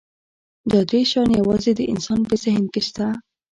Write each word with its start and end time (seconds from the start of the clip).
دا 0.71 0.79
درې 0.89 1.01
شیان 1.09 1.29
یواځې 1.41 1.71
د 1.75 1.81
انسان 1.93 2.19
په 2.29 2.35
ذهن 2.43 2.65
کې 2.73 2.81
شته. 2.87 3.07